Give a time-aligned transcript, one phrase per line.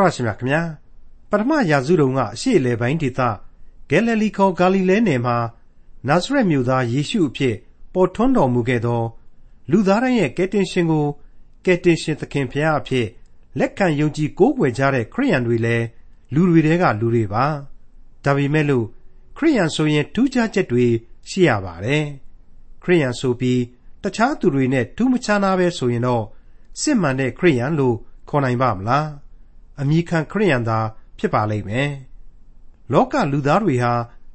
[0.00, 0.62] တော်ရရှိမြခင်ဗျာ
[1.30, 3.20] ပထမရာစုတုန်းကအရှိလေပိုင်းဒေသ
[3.90, 5.36] ဂဲလလီခေါ်ဂါလိလဲနယ်မှာ
[6.08, 7.54] နာဇရက်မြို့သားယေရှုအဖြစ်
[7.94, 9.02] ပေါ်ထွန်းတော်မူခဲ့သော
[9.70, 11.06] လူသားတိုင်းရဲ့ကယ်တင်ရှင်ကို
[11.64, 13.06] ကယ်တင်ရှင်သခင်ဖျားအဖြစ်
[13.58, 15.86] လက်ခံယုံကြည်ကိုးကွယ်ကြတဲ့ခရိယန်တွေလည်း
[16.34, 17.44] လူတွေတဲကလူတွေပါ
[18.24, 18.86] ဒါပေမဲ့လို့
[19.36, 20.86] ခရိယန်ဆိုရင်ထူးခြားချက်တွေ
[21.30, 22.04] ရှိရပါတယ်
[22.82, 23.60] ခရိယန်ဆိုပြီး
[24.02, 26.24] တခြားသူတွေနဲ့ထူးမခြားနာပဲဆိုရင်တော့
[26.80, 27.96] စစ်မှန်တဲ့ခရိယန်လို့
[28.28, 29.23] ခေါ်နိုင်ပါမလား
[29.80, 30.78] အမိခံခရိယန်သာ
[31.18, 31.90] ဖြစ်ပါလိမ့်မယ်
[32.92, 33.92] လောကလူသားတွေဟာ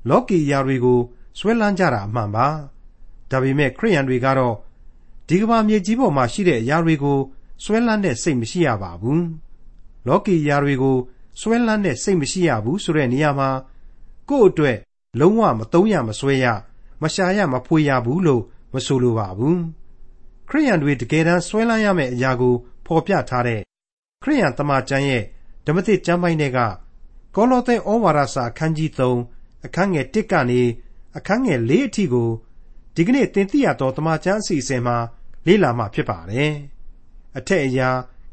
[0.09, 0.99] လောကီယာတွေကို
[1.39, 2.47] ဆွဲလန်းကြတာအမှန်ပါ
[3.29, 4.55] ဒါပေမဲ့ခရိယန်တွေကတော့
[5.27, 7.19] ဒီကမ္ဘာမြေကြီးပေါ်မှာရှိတဲ့အရာတွေကို
[7.63, 9.25] ဆွဲလန်းတဲ့စိတ်မရှိရပါဘူး
[10.07, 10.97] လောကီယာတွေကို
[11.39, 13.49] ဆွဲလန်းတဲ့စိတ်မရှိရဘူးဆိုတဲ့နေရာမှာ
[14.29, 14.77] ကိုယ့်အတွက်
[15.19, 16.45] လုံးဝမတုံးရမဆွဲရ
[17.01, 18.43] မရှာရမဖွေရဘူးလို့
[18.73, 19.59] မဆိုလိုပါဘူး
[20.49, 22.53] ခရိယန်တွေတကယ်တမ်းဆွဲလန်းရမယ့်အရာကို
[22.85, 23.61] ဖော်ပြထားတဲ့
[24.23, 25.23] ခရိယန်တမန်ကျမ်းရဲ့
[25.65, 26.59] ဓမ္မသစ်ကျမ်းပိုင်းတွေက
[27.35, 30.61] ကောလောသဲဩဝါဒစာအခန်းကြီး3အခန်းငယ်1ကနေ
[31.17, 32.29] အခန်းငယ်4အထိကို
[32.95, 34.97] ဒီကနေ့သင်သိရသောတမန်ကျမ်းအစီအစဉ်မှာ
[35.45, 36.51] လေ့လာမှဖြစ်ပါတယ်။
[37.37, 37.89] အထက်အရာ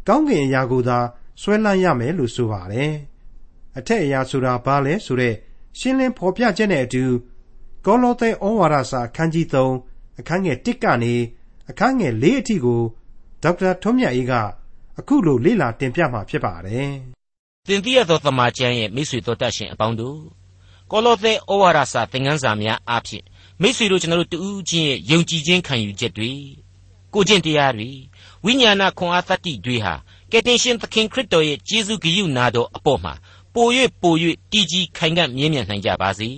[0.08, 0.98] ကောင်းကင်အရာကိုသာ
[1.40, 2.92] ဆွဲလန်းရမယ်လို့ဆိုပါတယ်။
[3.78, 5.34] အထက်အရာဆိုတာဘာလဲဆိုတဲ့
[5.78, 7.04] ရှင်းလင်းဖော်ပြချက်နဲ့အတူ
[7.86, 11.14] ကောလောသဲဩဝါဒစာအခန်းကြီး3အခန်းငယ်1ကနေ
[11.70, 12.82] အခန်းငယ်4အထိကို
[13.42, 14.34] ဒေါက်တာထွန်းမြတ်အေးက
[14.98, 16.92] အခုလိုလေ့လာတင်ပြမှာဖြစ်ပါတယ်။
[17.66, 20.20] သင်သိရသောသမာကျမ်းရဲ့မိတ်ဆွေတို့တတ်ရှင်အပေါင်းတို့
[20.90, 23.24] ကောလောသဲဩဝါဒစာသင်ခန်းစာများအားဖြင့်
[23.60, 26.32] မိတ်ဆွေတို့ကျွန်တော်တို့တူးချင်းရဲ့ယုံကြည်ခြင်းခံယူချက်တွေ
[27.14, 27.90] ကိုကျင့်တရားတွေ
[28.44, 29.94] ဝိညာဏခွန်အားသတ္တိတွေဟာ
[30.30, 33.14] ကယ်တင်ရှင်သခင်ခရစ်တော်ရဲ့ကျေးဇူးဂရုနာတော်အပေါ်မှာ
[33.54, 33.66] ပို၍
[34.02, 34.14] ပို၍
[34.52, 36.28] တည်ကြည်ခိုင်ခံ့မြဲမြံနိုင်ကြပါစေ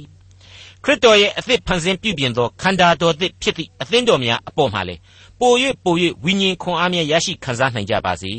[0.85, 4.95] ခရစ်တော်ရဲ့အသစ်ဖန်ဆင်းပြုပြင်သောခန္ဓာတော်သစ်ဖြစ်သည့်အသင်းတော်များအပေါ်မှာလေ
[5.41, 5.53] ပို၍
[5.85, 5.95] ပို၍
[6.25, 8.33] ဝိညာဉ်ခွန်အားများရရှိခံစားနိုင်ကြပါစေ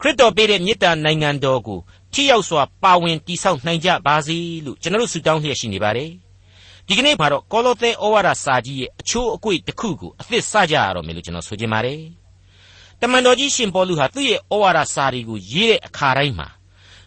[0.00, 1.78] ခရစ်တော်ပေးတဲ့မေတ္တာနိုင်ငံတော်ကို
[2.12, 6.10] ထိရောက်စွာပါဝင်တည်ဆောက်နိုင်ကြပါစေလို့ကျွန်တော်ဆုတောင်းလျက်ရှိနေပါတယ်
[6.86, 12.00] ဒီကနေ့မှာတော့ကောလောသဲဩဝါဒစာကြီးရဲ့အချိုးအကွေ့တစ်ခုကိုအသစ်စကြရတော့မယ်လို့ကျွန်တော်ဆိုချင်ပါတယ်
[13.00, 16.48] တမန်တော်ကြီးရှင်ပေါလုဟာသူ့ရဲ့ဩဝါဒစာတွေကိုရေးတဲ့အခါတိုင်းမှာ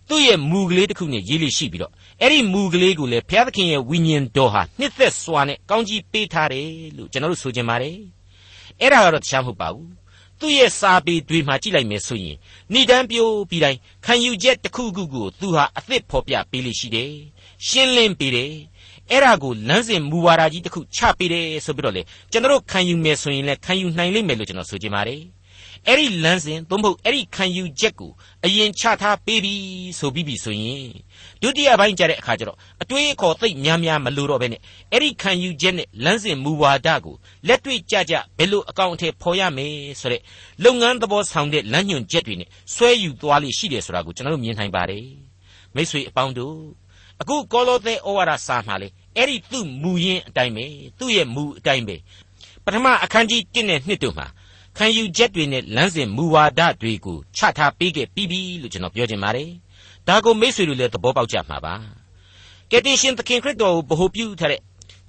[0.10, 1.92] သူ့ရဲ့မူကလေးတစ်ခုနဲ့ရေးလိရှိပြီးတော့
[2.22, 7.98] အဲ့ဒီမူကလေးကိုလည်းဘုရားသခင်ရဲ့ဝိညာဉ်တော်ဟာနှစ်သက်စွာနဲ့ကောင်းကြီးပေးထားတယ်လို့ကျွန်တော်တို့ဆိုချင်ပါတယ်
[8.82, 9.92] အဲ့ဒါကတော့တခြားမဟုတ်ပါဘူး
[10.40, 12.38] သူ့ရဲ့စာပေတွေမှာကြည့်လိုက်မယ်ဆိုရင်
[12.74, 17.12] ဏိဒန်းပြိုးပြီးတိုင်းခံယူချက်တစ်ခုခုကိုသူဟာအသစ်ဖော်ပြပေးလိရှိတယ်
[17.68, 18.54] ရှင်းလင်းပေးတယ်
[19.10, 22.02] အဲ့ဒါကိုလမ်းစဉ်မူဝါဒကြီးတစ်ခုချပေးတယ်ဆိုပြီးတော့လေ
[22.32, 25.22] ကျွန်တော်ခံယူမယ်ဆိုရင်လည်းခံယူနိုင်လိမ့်မယ်လို့ကျွန်တော်ဆိုချင်ပါတယ်
[25.88, 28.12] အဲ့ဒီလမ်းစဉ်သို့မဟုတ်အဲ့ဒီခံယူချက်ကို
[28.46, 29.56] အရင်ချထားပေးပြီ
[30.00, 30.88] ဆိုပြီးပြီဆိုရင်
[31.42, 34.62] ဒုတိယပိုင်းကြတဲ့အခါကျတော့အတွေးအခေါ်သိပ်များများမလိုတော့ဘဲနဲ့
[34.92, 37.16] အဲ့ဒီခံယူချက်နဲ့လမ်းစဉ်မူဝါဒကို
[37.48, 40.22] လက်တွေ့ကြကြဘယ်လိုအကောင့်အထည်ဖော်ရမယ်ဆိုတဲ့
[40.64, 45.06] လုပ်ငန်းသဘောဆောင်တဲ့လမ်းညွှန်ချက်တွေနဲ့ဆွဲယူသွားလိရှိတယ်ဆိုတာကိုကျွန်တော်တို့မြင်နိုင်ပါတယ်
[45.76, 46.58] မိတ်ဆွေအပေါင်းတို့
[47.22, 50.66] အခုကောလောသဲဩဝါဒစာမှာလေအဲ့ဒီသူ့မူရင်းအတိုင်းပဲ
[51.00, 51.96] သူ့ရဲ့မူအတိုင်းပဲ
[52.66, 54.28] ပထမအခန်းကြီး1နဲ့2တို့မှာ
[54.78, 59.50] ခံယူချက်တွေနဲ့လမ်းစဉ်မူဝါဒတွေကိုချထားပေးခဲ့ပြီးပြီလို့ကျွန်တော်ပြောချင်ပါတယ်။
[60.08, 61.76] ဒါကိုမိษွေတို့လည်းသဘောပေါက်ကြမှာပါ။
[62.72, 64.62] ကယ်တင်ရှင်သခင်ခရစ်တော်ကိုဗဟုပြုထားတဲ့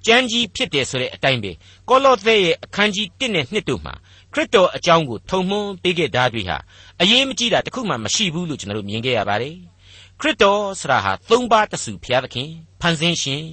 [0.05, 1.51] ကျမ်းကြီးဖြစ်တယ်ဆိုတဲ့အတိုင်းပဲ
[1.89, 3.93] ကောလောသဲရဲ့အခန်းကြီး1နဲ့2တို့မှာ
[4.33, 6.57] ခရစ်တော်အကြောင်းကိုထုံမွန်းပေးခဲ့တာတွေဟာ
[7.01, 9.55] အရေးမကြီးတာတခုမှမရှိဘူးလို့ကျွန်တော်တို့မြင်ခဲ့ရပါတယ်။
[10.19, 12.49] ခရစ်တော်ဆရာဟာသုံးပါးတဆူဘုရားသခင်
[12.81, 13.43] ဖန်ဆင်းရှင်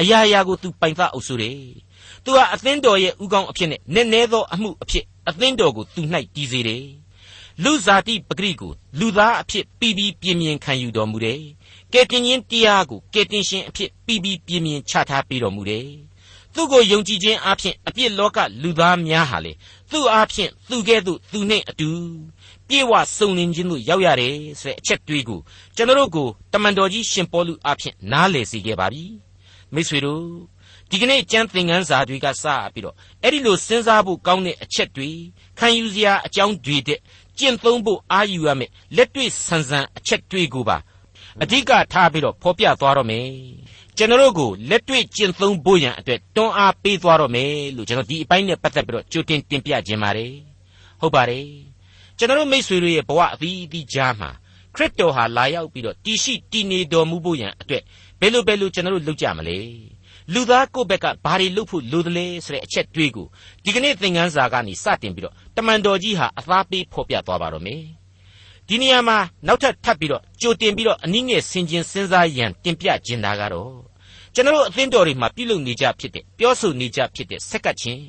[0.00, 1.58] အရာရာကိုသူပိုင်သအုပ်စိုးတယ်။
[2.24, 6.02] သူဟာအသင်းတော်ရဲ့ဥကောင်းအဖြစ်နဲ့နည်းနည်းသောအမှုအဖြစ် အသင်းတော်ကိုသူ၌
[6.34, 6.84] တည်စေတယ်
[7.64, 11.40] လူဇာတိပဂရိကိုလူသားအဖြစ်ပြီးပြီးပြင်းပြင်းခံယူတော်မူတယ်
[11.92, 15.86] ကယ်တင်ရှင်တရားကိုကယ်တင်ရှင်အဖြစ်ပြီးပြီးပြင်းပြင်းချထားပေးတော်မူတယ်
[16.54, 19.52] သူ့ကိုယုံကြည်ခြင်းအဖြစ်အပြစ်လောကလူသားများဟာလေ
[19.90, 21.90] သူ့အဖြစ်သူကဲ့သို့သူနှင့်အတူ
[22.68, 25.40] ပြေဝစုံလင်ခြင်းတို့ရောက်ရတယ်ဆိုတဲ့အချက်တွေးကို
[25.76, 29.04] ကျွန်တော်တို့ကိုတမန်တော်ကြီးရှင်ပေါလုအဖြစ်နားလည်စေခဲ့ပါပြီ
[29.74, 30.24] မိတ်ဆွေတို့
[30.90, 35.10] ဒီကနေ့ကျမ်းသင်ခန်းစာတွေကစပြီးတော့အဲ့ဒီလိုစဉ်းစားဖို့ကောင်းတဲ့အချက်တွေ
[35.58, 36.98] ခံယူစရာအကြောင်းတွေတဲ့
[37.38, 40.76] ကျင့်သုံးဖို့အာယူရမယ်လက်တွေ့ဆန်းဆန်းအချက်တွေကိုပါ
[41.42, 43.26] အဓိကထားပြီးတော့ဖော်ပြသွားတော့မယ်
[43.96, 50.32] ကျွန်တော်တို့ကိုလက်တွေ့ကျင့်သုံးဖို့ရန်အတွက်တွန်းအားပေးသွားတော့မယ်လို့ကျွန်တော်ဒီအပိုင်းနဲ့ပတ်သက်ပြီးတော့ကြိုတင်တင်ပြခြင်းပါတယ်
[51.00, 51.46] ဟုတ်ပါတယ်
[52.18, 54.30] ကျွန်တော်တို့မိษွေတို့ရဲ့ဘဝအသီးသီးကြားမှာ
[54.74, 57.82] ခရစ်တော်ဟာလာရောက်ပြီးတော့တည်ရှိတည်နေတော်မူဖို့ရန်အတွက်
[58.20, 59.56] ဘယ်လိုဘယ်လိုကျွန်တော်တို့လုပ်ကြမလဲ
[60.34, 63.26] လူသားကိုယ့်ဘက်ကဘာတွေလုပ်ဖို့လိုသလဲဆိုတဲ့အချက်တွေးကို
[63.64, 67.82] ဒီကနေ့သင်ခန်းစာကနေစတင်ပြီးတော့တမန်တော်ကြီးဟာအသားပေးဖော်ပြသွားပါတော့မယ်
[68.68, 73.74] ဒီနေရာမှာနောက်ထပ်ထပ်ပြီးတော့ကြိုတင်ပြီးတော့အနည်းငယ်ဆင်ခြင်စဉ်းစားရန်တင်ပြခြင်းတာကတော့
[74.34, 78.02] ကျွန်တော်တို့အသင်းတော်တွေမှာပြုလုပ်နေကြဖြစ်တဲ့ပြောဆိုနေကြဖြစ်တဲ့ဆက်ကပ်ခြင်း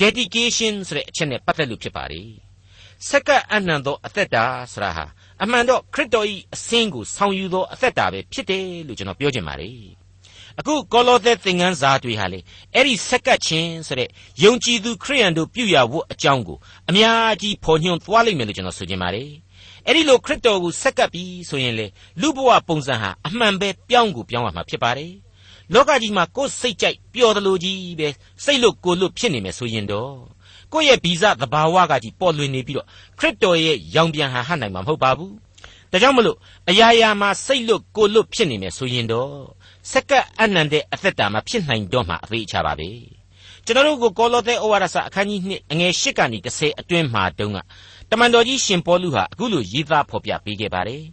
[0.00, 2.22] dedication ဆိုတဲ့အချက်နဲ့ပတ်သက်လို့ဖြစ်ပါလေ
[3.08, 5.06] စက္ကပ်အနှံသောအသက်တာဆရာဟာ
[5.42, 10.07] အမှန်တော့ခရစ်တော်၏အစင်းကိုဆောင်ယူသောအသက်တာပဲဖြစ်တယ်လို့ကျွန်တော်ပြောချင်ပါတယ်
[10.60, 12.40] အခုကောလောသဲသင်ခန်းစာတွေဟာလေ
[12.74, 14.08] အဲ့ဒီစက္ကပ်ချင်းဆိုတဲ့
[14.42, 16.58] ယုံကြည်သူခရိယန်တို့ပြုရဝတ်အကြောင်းကို
[16.88, 19.30] အများကြီးဖော်ညွှန်းသွားလိမ့်မယ်လို့ကျွန်တော်ဆိုချင်ပါတယ်
[19.86, 21.86] အဲ့ဒီလိုခရစ်တော်ကိုစက္ကပ်ပြီးဆိုရင်လေ
[22.20, 25.12] လူဘဝပုံစံဟာအမှန်ပဲပြောင်းကိုပြောင်းရမှာဖြစ်ပါတယ်
[25.74, 28.08] လောကကြီးမှာကိုယ်စိတ်ကြိုက်ပျော်တယ်လို့ကြီးပဲ
[28.44, 30.12] စိတ်လွတ်ကိုယ်လွတ်ဖြစ်နေမယ်ဆိုရင်တော့
[30.72, 32.86] ကိုယ့်ရဲ့ဗီဇသဘာဝကကြီးပေါ်လွင်နေပြီးတော့
[33.18, 35.34] ခရစ်တော်ရဲ့ရောင်ပြန်ဟန်ဟနိုင်မှာမဟုတ်ပါဘူး
[35.92, 36.36] ဒါကြောင့်မလို့
[36.70, 39.32] အရာရာမှာစိတ်လွတ်ကိုယ်လွတ်ဖြစ်နေမယ်ဆိုရင်တော့
[39.92, 42.90] စက္ကပ်အနန္တဲ့အသက်တာမှာဖြစ်နိုင်တော့မှအသေးချပါပဲ
[43.64, 47.58] ကျွန်တော်တို့ကိုကောလောသဲဩဝါဒစာအခန်းကြီး2အငယ်8ကနေ10အတွင်းမှာတုန်းက
[48.10, 51.04] တမန်တော်ကြီးရှင်ပေါလုဟာအခုလိုရေးသားဖော်ပြပေးခဲ့ပါတယ်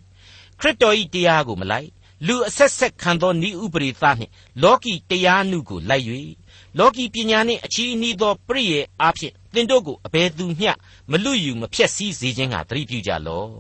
[0.59, 1.89] ခရစ်တော်၏တရားကိုမလိုက်
[2.27, 4.31] လူအဆက်ဆက်ခံသောဤဥပရိသနှင့်
[4.63, 6.05] လောကီတရားနုကိုလိုက်၍
[6.77, 10.71] လောကီပညာနှင့်အချီးနှီးသောပရိယေအားဖြင့်သင်တို့ကိုအဘယ်သူမျှ
[11.11, 13.51] မလွတ်ယူမဖြက်စီးစေခြင်းကသတိပြုကြလော့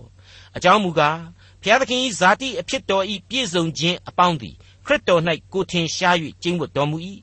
[0.55, 1.19] အကြောင်းမူကား
[1.61, 4.55] ဘုရားသခင်၏ဇာတိအဖြစ်တော်၏ပြည့်စုံခြင်းအပေါင်းသည်
[4.85, 5.21] ခရစ်တော်၌
[5.53, 6.97] ကိုထင်ရှား၍ကျင့်ဝတ်တော်မူ၏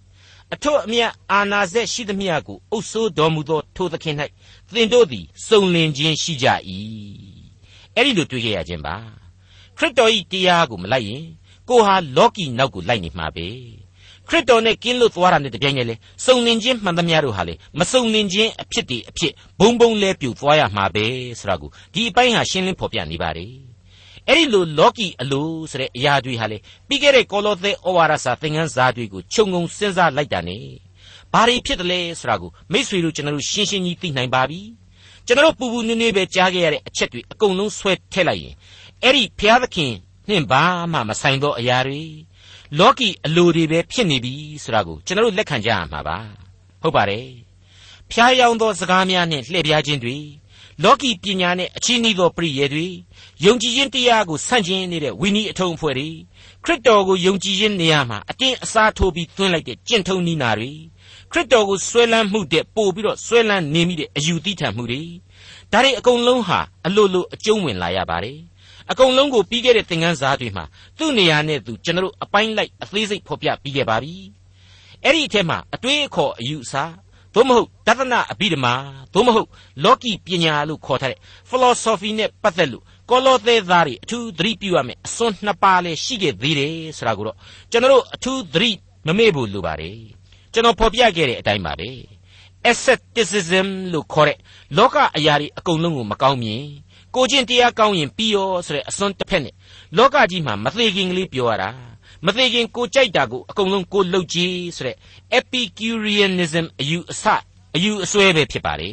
[0.54, 4.16] အထွတ်အမြတ်အာနာစက်ရှိသမျှကိုအုပ်ဆိုးတော်မူသောထိုသခင်၌
[4.74, 6.46] သင်တို့သည်စုံလင်ခြင်းရှိကြ၏
[7.94, 8.96] အဲ့ဒီလိုတွေ့ရခြင်းပါ
[9.76, 11.24] ခရစ်တော်၏တရားကိုမလိုက်ရင်
[11.68, 13.48] ကိုဟာလောကီနောက်ကိုလိုက်နေမှာပဲ
[14.28, 15.94] ခရစ်တော်နဲ့ကင်းလွတ်သွားတာနဲ့တပြိုင်နက်လေ
[16.24, 21.04] စုံလင်ခြင်းမှန်သမျှတို့ဟာလေမစုံလင်ခြင်းအဖြစ်တည်းအဖြစ်ဘုံဘုံလဲပြူသွားရမှာပဲ
[21.38, 23.71] ဆိုတာကိုဒီအပိုင်းဟာရှင်းလင်းဖော်ပြနေပါတယ်
[24.28, 26.58] အဲ့ဒီလိုလောကီအလိုဆိုတဲ့အရာတွေဟာလေ
[26.88, 30.56] ပြီးခဲ့တဲ့ကောလောသဲဩဝါဒစာသင်ခန်းစာတွေကိုခြုံငုံစဉ်းစားလိုက်တာ ਨੇ
[31.32, 34.60] ဘာတွေဖြစ်တယ်လဲဆိုတာကိုမိษွေတို့ကျွန်တော်တို့ရှင်းရှင်းကြီးသိနိုင်ပါပြီ
[35.26, 38.54] ကျွန်တော်တို့ပူပူနွေးနွေးပဲကြားခဲ့ရတဲ့အချက်တွေအကုန်လုံးဆွဲထည့်လိုက်ရင်
[39.02, 39.92] အဲ့ဒီဘုရားသခင်
[40.28, 42.02] နှင့်ဘာမှမဆိုင်သောအရာတွေ
[42.78, 44.34] လောကီအလိုတွေပဲဖြစ်နေပြီ
[44.64, 46.18] ဆိုတာကိုကျွန်တော်တို့လက်ခံကြရမှာပါ
[46.82, 47.28] ဟုတ်ပါတယ်
[48.10, 50.16] ဖျားယောင်းသောစကားများနဲ့လှည့်ပြားခြင်းတွေ
[50.82, 52.88] လောကီပညာနဲ့အချင်းဤသောပရိယေတွေ
[53.44, 56.08] ယုံကြည်ခြင်းတရားကိုဆန့်ကျင်နေတဲ့ဝိနည်းအထုံအဖွဲ့တွေ
[56.64, 60.72] ခရစ်တော်ကိုယုံကြည်ခြင်းနေရာမှာအတင်းအစားထိုးပြီးသွင်းလိုက်တဲ့ကျင့်ထုံးနည်းနာတွေ
[61.32, 65.02] ခရစ်တော်ကိုဆွဲလန်းမှုတဲ့ပို့ပြီးတော့ဆွဲလန်းနေမိတဲ့အယူသီးထန်မှုတွေ
[65.72, 68.38] ဒါတွေအကုန်လုံးဟာအလိုလိုအကျုံးဝင်လာရပါတယ်
[68.90, 70.64] အကုန်လုံးကိုပြီးခဲ့တဲ့သင်ခန်းစာတွေမှာ
[70.98, 74.14] သူ့နေရာနဲ့သူကျွန်တော်တို့အပိုင်းလိုက်အသေးစိတ်ဖော်ပြပြီးခဲ့ပါပြီ
[75.04, 76.74] အဲ့ဒီအထက်မှာအတွေးအခေါ်အယူအဆ
[77.34, 78.72] သို့မဟုတ်တသနာအဘိဓမ္မာ
[79.14, 79.48] သို့မဟုတ်
[79.84, 81.18] လောကီပညာလို့ခေါ်ထားတဲ့
[81.48, 87.36] philosophy နဲ့ပတ်သက်လို့ကောလောသဲသားတွေအထူးသတိပြုရမယ်အစွန်းနှစ်ပါးလဲရှိခဲ့သေးတယ်ဆိုတာကိုတော့
[87.70, 88.70] ကျွန်တော်တို့အထူးသတိ
[89.06, 89.98] မမေ့ဘူးလိုပါတယ်
[90.52, 91.90] ကျွန်တော်ဖော်ပြခဲ့တဲ့အတိုင်းပါပဲ
[92.70, 94.38] asceticism လို့ခေါ်တဲ့
[94.76, 96.64] လောကအရာတွေအကုန်လုံးကိုမကောင်းမြင်
[97.14, 99.54] ကိုချင်းတရားကောင်းရင်ပြီးရောဆိုတဲ့အစွန်းတစ်ဖက်နဲ့
[99.96, 101.70] လောကကြီးမှာမသေးခင်ကလေးပြောရတာ
[102.26, 104.96] မသေးခင်ကိုကြိုက်တာကိုအကုန်လုံးကိုလှုပ်ကြည့်ဆိုတဲ့
[105.38, 107.24] epicureanism အယူအဆ
[107.76, 108.90] အယူအဆွဲပဲဖြစ်ပါလေ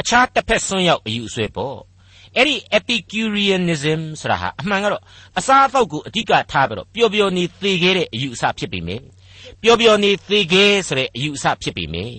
[0.00, 1.78] အခြားတစ်ဖက်ဆွန်းရောက်အယူအဆွဲပေါ့
[2.36, 5.02] အဲ့ဒီ epicureanism ဆိုတာဟာအမှန်ကတော့
[5.38, 9.04] အစားအသောက်ကိုအဓိကထားပြီးတော့ပျော်ပျော်နေသေခဲ့တဲ့အယူအဆဖြစ်ပေမယ့်
[9.62, 12.16] ပျော်ပျော်နေသေခဲ့ဆိုတဲ့အယူအဆဖြစ်ပေမယ့်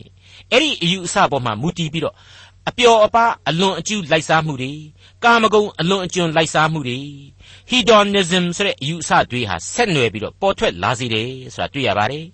[0.51, 2.16] အဲ့ဒီအယူအဆပေါ်မှာမူတည်ပြီးတော့
[2.69, 4.74] အပျော်အပါအလွန်အကျူးလိုက်စားမှုတွေ
[5.24, 7.00] ကာမဂုဏ်အလွန်အကျွံလိုက်စားမှုတွေ
[7.71, 12.25] hedonism ဆိုတဲ့အယူအဆတွေဟာဆက်နွယ်ပြီးတော့ပေါ်ထွက်လာစေတယ်ဆိုတာတွေ့ရပါတယ်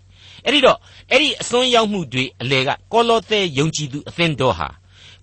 [0.45, 0.77] အဲ့ဒီတော့
[1.11, 4.69] အဲ့ဒီအစွန်းရောက်မှုတွေအလေကကောလောသဲယုံကြည်သူအသင်းတော်ဟာ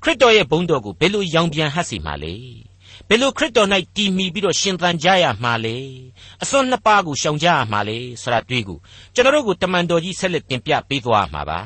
[0.03, 2.35] ခရစ်တော်ရဲ့ဘုန်းတော်ကိုဘယ်လိုရောင်ပြန်ဟပ်စီမှာလဲ
[3.09, 5.77] ဘယ်လိုခရစ်တော်၌တည်မီပြီးတော့ရှင်သန်ကြရမှာလဲ
[6.43, 8.79] အစွန်းနှစ်ပါးကိုရှောင်ကြရမှာလဲဆိုတာတွေ့ကို
[9.15, 11.61] ကျွန်တော်တို့ကိုတမန်တော်ကြီးဆက်လက်တင်ပြပေးသွားမှာပါ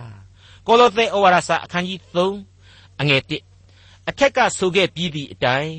[0.66, 3.22] ကောလောသဲဩဝါဒစာအခန်းကြီး3အငယ်
[3.66, 5.76] 1အထက်ကဆိုခဲ့ပြီးသည့်အတိုင်း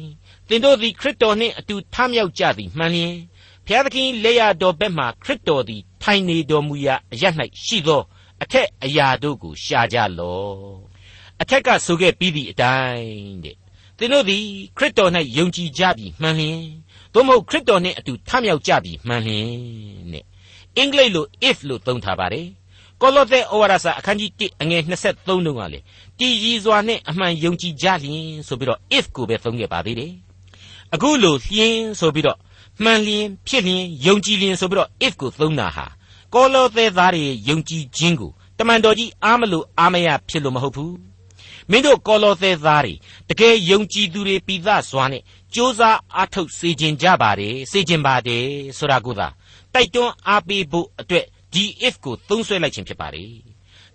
[0.52, 3.16] သင်တို့သည်ခရစ်တော်နှင့်အတူထမြောက်ကြသည်မှန်လျင်
[3.66, 7.24] ဘုရားသခင်လက်ရတော်ဘက်မှခရစ်တော်သည်ထိုင်နေတော်မူရာအရ၌
[7.64, 8.02] ရှိသော
[8.44, 10.56] အထက်အရာတို့ကိုရှာကြလော့
[11.42, 13.56] အထက်ကဆိုခဲ့ပြီးသည့်အတိုင်းတဲ့
[13.98, 14.46] သင်တို့သည်
[14.78, 16.62] ခရစ်တော်၌ယုံကြည်ကြပြီမှန်လျင်
[17.14, 19.50] သို့မဟုတ်ခရစ်တော်နှင့်အတူထမြောက်ကြပြီမှန်လျင်
[20.14, 20.26] တဲ့
[20.78, 22.48] အင်္ဂလိပ်လို if လို့သုံးထားပါတယ်
[23.02, 25.80] ကောလောသဲဩဝါဒစာအခန်းကြီး1အငယ်23တုန်းကလေ
[26.20, 30.14] တည်ရည်စွာနဲ့အမှန်ယုံကြည်ကြလျင်ဆိုပြီးတော့ if ကိုပဲသုံးခဲ့ပါသေးတယ်
[30.94, 32.38] အခုလိုလျင်ဆိုပြီးတော့
[32.84, 35.86] မှန်လျင်ဖြစ်လျင်ယုံကြည်လျင်ဆိုပြီးတော့ if ကိုသုံးတာဟာ
[36.34, 40.96] ကောလောသဲသားတွေယုံကြည်ခြင်းကိုတမန်တော်ကြီးအားမလို့အားမရဖြစ်လို့မဟုတ်ဘူး
[41.70, 42.94] မင်းတို့ကောလောသဲသားတွေ
[43.30, 45.22] တကယ်ယုံကြည်သူတွေပိသစွာနဲ့
[45.56, 48.46] ကြိုးစားအားထုတ်စေခြင်းကြပါတယ်စေခြင်းပါတယ်
[48.78, 49.28] ဆိုတာကိုသာ
[49.74, 53.26] တိုက်တွန်းအားပေးဖို့အတွက်ဒီ if ကိုသုံးဆွဲလိုက်ခြင်းဖြစ်ပါလေ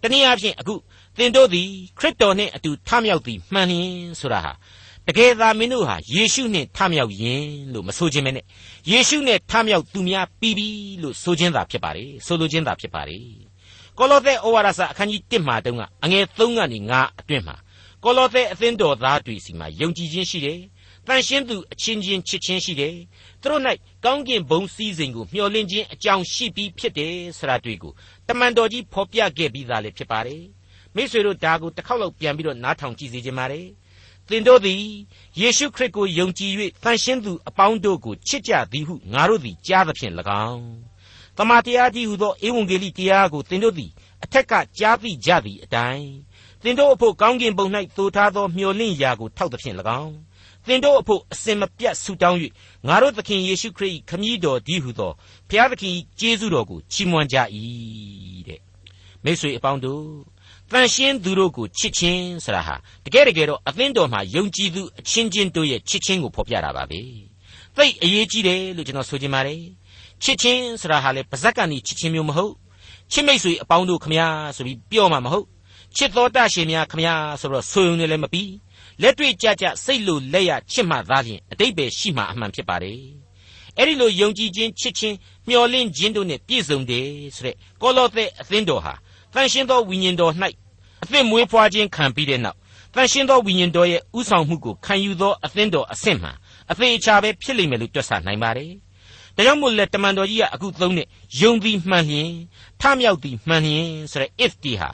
[0.02, 0.74] တနည်းအားဖြင့်အခု
[1.18, 4.52] သင်တို့သည်ခရစ်တော်နှင့်အတူထမြောက်သည်မှန်လျင်ဆိုတာဟာ
[5.08, 8.44] တကယ်သာမင်းတို့ဟာယေရှုနှင့်ထမြောက်ယင်လို့မဆိုခြင်းပဲနဲ့
[8.90, 10.68] ယေရှုနဲ့ထမြောက်သူများပြီးပြီ
[11.02, 13.18] လို့ဆိုခြင်းသာဖြစ်ပါလေဆိုလိုခြင်းသာဖြစ်ပါလေ
[13.98, 17.56] ကောလောသဲဩဝါဒစာအခန်းကြီး1မှာတုန်းကအငယ်3ကနေ9အတွင်းမှာ
[18.04, 20.58] ကောလောသဲအသင်းတော်သားတွေစီမှာယုံကြည်ခြင်းရှိတယ်
[21.06, 22.94] တန်ရှင်းသူအချင်းချင်းချစ်ချင်းရှိတယ်
[23.42, 23.62] သူတို့၌
[24.04, 27.92] ကောင်းကင်ဘုံစည်းစိမ်ကိုမျှော်လင့်ခြင်းအကြောင်းရှိပြီးဖြစ်တယ်ဆိုတာတွေ့ကို
[28.28, 30.42] တမန်တော်ကြီးဖော်ပြခဲ့ပြီးသားလည်းဖြစ်ပါတယ်
[30.94, 33.66] မိတ်ဆွေတို့ဒါကိုတစ်ခေါက်လောက်ပြန်ပြီးတော့နားထောင်ကြည့်စေချင်ပါတယ်
[34.28, 34.82] သင်တို့သည်
[35.40, 36.52] ယေရှုခရစ်ကိုယုံကြည်၍
[36.82, 40.12] တန်ရှင်းသူအပေါင်းတို့ကိုချစ်ကြသည်ဟုငါတို့သည်ကြားသဖြင့်၎
[40.48, 40.66] င်း
[41.36, 43.90] တမန်တရားကြီးဟုသောဧဝံဂေလိတရားကိုသင်တို့သည်
[44.24, 46.08] အထက်ကကြားသိကြသည့်အတိုင်း
[46.62, 47.66] သင်တို့အဖို့ကောင်းကင်ဘုံ၌
[47.96, 50.14] သိုထားသောမျှော်လင့်ရာကိုထောက်သဖြင့်၎င်း
[50.66, 52.38] သင်တို့အဖို့အစင်မပြတ်ဆုတောင်း၍
[52.88, 55.12] ငါတို့သခင်ယေရှုခရစ်၏ခမည်းတော်ဒီဟုသော
[55.48, 57.36] ဘုရားသခင်၏ကျေးဇူးတော်ကိုချီးမွမ်းကြ၏
[58.48, 58.60] တဲ့
[59.24, 60.04] မိတ်ဆွေအပေါင်းတို့
[60.72, 67.00] တန်ရှင်းသူတို့ကိုချစ်ခြင်းဆိုတာဟာတကယ်တကယ်တော့အသင်းတော်မှာယုံကြည်သူအချင်းချင်းတို့ရဲ့ချစ်ခြင်းကိုဖော်ပြတာပါပဲ
[67.76, 69.60] သိအရေးကြီးတယ်လို့ကျွန်တော်ဆိုချင်ပါတယ်
[70.22, 72.52] ချစ်ချင်းဆိုတာဟာလေပါဇက်ကနေချစ်ချင်းမျိုးမဟုတ်
[73.12, 75.46] ချစ်မိတ်ဆွေအပေါင်းတို့ခမညာဆိုပြီးပြောမှာမဟုတ်
[75.96, 78.52] ချစ်တော်တရှင်များခမညာဆိုတော့ဆိုရုံနဲ့လည်းမပြီး
[79.02, 83.00] လက်တွေ့ကြကြစိတ်လိုလက်ရချစ်မှသားလျင်အတိတ်ပဲရှိမှအမှန်ဖြစ်ပါတယ်
[83.78, 85.16] အဲ့ဒီလိုယုံကြည်ခြင်းချစ်ခြင်း
[85.48, 87.06] မျှော်လင့်ခြင်းတို့နဲ့ပြည့်စုံတယ်
[87.36, 88.94] ဆိုတဲ့ကောလောသဲအသင်းတော်ဟာ
[89.36, 90.32] တန်ရှင်းသောဝိညာဉ်တော်၌
[91.02, 92.56] အသစ်မွေးဖွားခြင်းခံပြီးတဲ့နောက်
[92.94, 96.30] တန်ရှင်းသောဝိညာဉ်တော်ရဲ့ဥဆောင်မှုကိုခံယူသောအသင်းတော်အဆင့်မှ
[96.70, 98.72] အသေးအချာပဲဖြစ်လိမ့်မယ်လို့တွက်ဆနိုင်ပါတယ်
[99.36, 101.06] ဒါကြောင့်မို့လဲတမန်တော်ကြီးကအခုသုံးတဲ့
[101.40, 102.30] ယုံသည်မှန်လျင်
[102.80, 104.88] ထမြောက်သည်မှန်လျင်ဆိုတဲ့ if တီဟာ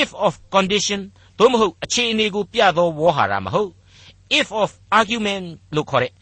[0.00, 1.00] if of condition
[1.38, 3.70] သို့မဟုတ်အခြေအနေကိုပြသောဝေါ်ဟာရမဟုတ်
[4.38, 6.12] if of argument လို့ခေါ်တဲ့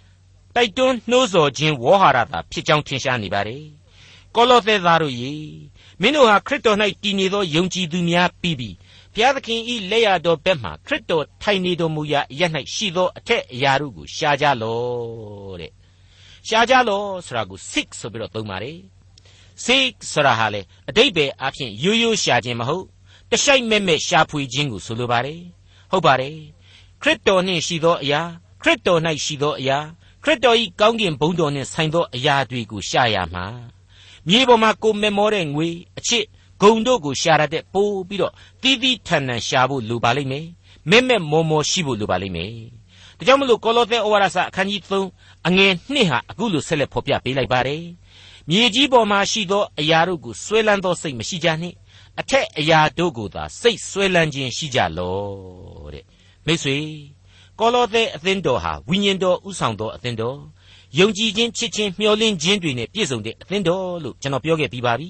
[0.55, 3.65] တိုက်တွန်းနှိုးဆော်ခြင်းဝေါ်ဟာရသာဖြစ်ကြောင်းထင်ရှားနေပါတယ်
[4.35, 5.35] ကောလောသဲသားတို့ရေ
[6.01, 8.75] မင်းတို့ဟာခရစ်တော်၌တည်နေသောယုံကြည်သူများပြီးပြီး
[9.15, 12.43] ဘုရားသခင်ဤလက်ရတော်ဘက်မှခရစ်တော်ထိုင်နေတော်မူရာအရ၌
[12.75, 14.81] ရှိသောအထက်အရာတို့ကိုရှားကြလော
[15.61, 15.73] တဲ့
[16.49, 18.79] ရှားကြလောဆိုတာကို seek ဆိုပြီးတော့သုံးပါတယ်
[19.65, 22.85] seek ဆိုတာဟာလေအတိတ်ပဲအဖြစ်ရိုးရိုးရှာခြင်းမဟုတ်
[23.31, 25.41] တရှိုက်မဲ့မဲ့ရှာဖွေခြင်းကိုဆိုလိုပါတယ်
[25.91, 26.37] ဟုတ်ပါတယ်
[27.03, 28.21] ခရစ်တော်နှင့်ရှိသောအရာ
[28.63, 29.79] ခရစ်တော်၌ရှိသောအရာ
[30.23, 33.45] ခရစ်တော်၏ကောင်းကင်ဘုန်းတော်နှင့်ဆိုင်သောအရာတွေကိုရှာရမှာ
[34.29, 36.25] မြေပေါ်မှာကိုမမောတဲ့ငွေအချစ်
[36.63, 40.47] ဂုံတို့ကိုရှာရတဲ့ပိုးပြီးတော့တီးတီးထန်ထန်ရှာဖို့လိုပါလိမ့်မယ်
[40.91, 42.53] မဲ့မဲ့မောမောရှိဖို့လိုပါလိမ့်မယ်
[43.19, 44.81] ဒါကြောင့်မလို့ကောလောသဲဩဝါဒစာအခန်းကြီး
[45.15, 47.85] 3အငယ်2ဟာအခုလိုဆက်လက်ဖော်ပြပေးလိုက်ပါတယ်
[48.49, 51.77] မြေကြီးပေါ်မှာရှိသောအရာတို့ကိုဆွဲလန်းသောစိတ်မရှိကြနှင့်
[52.21, 55.21] အထက်အရာတို့ကိုသာစိတ်ဆွဲလန်းခြင်းရှိကြလော
[55.95, 56.05] တဲ့
[56.47, 56.79] မိတ်ဆွေ
[57.59, 60.39] ကောလောသဲအသင်းတော်ဟာဝိညာဉ်တော်ဥဆောင်သောအသင်းတော်
[60.99, 65.09] ယုံကြည်ခြင်းချစ်ခြင်းမျှော်လင့်ခြင်းတွေနဲ့ပြည့်စုံတဲ့အသင်းတော်လို့ကျွန်တော်ပြောခဲ့ပြီးပါပြီ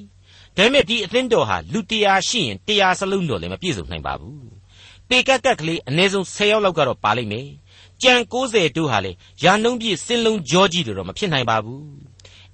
[0.56, 4.40] ဒါပေမဲ့ဒီအသင်းတော်ဟာလူတရားရှိရင်တရားစလုံးတော်လည်းမပြည့်စုံနိုင်ပါဘူး
[5.08, 7.48] ပေကက်ကက်ကလေးအနည်းဆုံး10ယောက်လောက်ကတော့ပါလိမ့်မယ်
[8.02, 9.12] ကြံ90တို့ဟာလေ
[9.44, 11.84] ရာနှုံးပြည့်စင်လုံးကြောကြီးလို့တော့မဖြစ်နိုင်ပါဘူး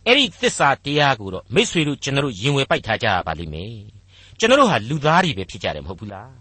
[0.06, 3.74] အဲ့ဒီသစ္စာတရားကိုတော့မိษွေတို့ကျွန်တော်တို့ရင်ဝယ်ပိုက်ထားကြရပါလိမ့်မယ်
[4.38, 6.32] ကျွန်တော်တို့ဟာလူသားတွေပဲဖြစ်ကြတယ်မဟုတ်ဘူးလား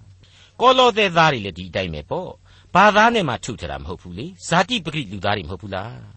[0.62, 2.30] ကောလောသဲသားတွေလည်းဒီအတိုင်းပဲပေါ့
[2.74, 6.17] ဘာသားနဲ့မှထုထတာမဟုတ်ဘူးလေဇာတိပဂိလူသားတွေမဟုတ်ဘူးလား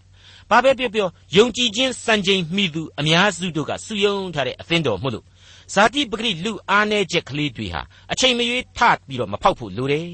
[0.51, 5.25] ဘာပဲပြောပြောယုံကြည်ခြင်းစံချိန်မိသူအများစုတို့ကစုယုံထားတဲ့အသင်းတော်မို့လို့
[5.73, 7.81] ဇာတိပဂိလူအားနေချက်ကလေးတွေဟာ
[8.11, 10.07] အချိန်မရွေးထပြီးတော့မဖောက်ဖို့လိုတယ်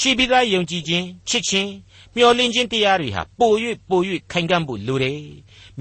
[0.00, 1.70] ရှိပြီးသားယုံကြည်ခြင်းချစ်ခြင်း
[2.14, 3.52] မျှော်လင့်ခြင်းတရားတွေဟာပို၍
[3.90, 4.00] ပို၍
[4.32, 5.20] ခိုင်ခံ့ဖို့လိုတယ်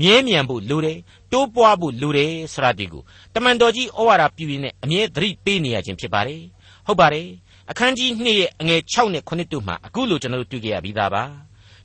[0.02, 0.98] မြဲမြံဖို့လိုတယ်
[1.32, 6.42] တိုးပွားဖို့လိုတယ်ဆိုတာဒီကိုတမန်တော်ကြီးဩဝါဒပြုရင်းနဲ့အမြဲသတိပေးနေရခြင်းဖြစ်ပါတယ်
[6.86, 7.28] ဟုတ်ပါတယ်
[7.72, 11.24] အခန်းကြီး2ရဲ့အငယ်6နဲ့9တို့မှာအခုလိုကျွန်တော်တို့တွေ့ကြရပြီးသားပါ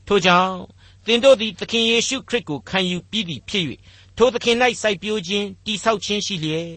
[0.06, 0.52] ထို့ကြောင့်
[1.06, 3.64] သင်တို့သည်သခင်ယေရှုခရစ်ကိုခံယူပြီးပြီဖြစ်၍
[4.16, 6.68] ထိုသခင်၌စိုက်ပျိုးခြင်းတိဆောက်ခြင်းရှိလျက်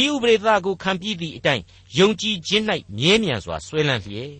[0.00, 1.62] ဤဥပရိသကိုခံပြီးသည့်အတိုင်း
[1.98, 2.64] ယုံကြည်ခြင်း၌
[2.98, 4.32] မြဲမြံစွာဆွဲလန်းလျက်